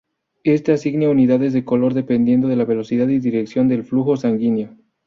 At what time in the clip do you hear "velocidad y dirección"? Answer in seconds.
2.65-3.67